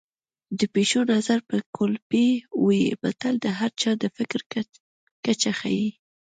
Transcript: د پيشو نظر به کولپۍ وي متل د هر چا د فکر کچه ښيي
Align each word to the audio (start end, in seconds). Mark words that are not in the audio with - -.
د 0.59 0.61
پيشو 0.73 1.01
نظر 1.13 1.39
به 1.49 1.57
کولپۍ 1.75 2.27
وي 2.65 2.83
متل 3.01 3.33
د 3.41 3.47
هر 3.59 3.71
چا 3.81 3.91
د 4.01 4.03
فکر 4.17 4.39
کچه 5.25 5.51
ښيي 5.59 5.89